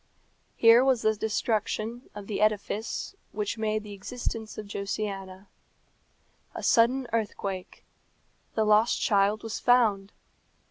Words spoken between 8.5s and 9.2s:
The lost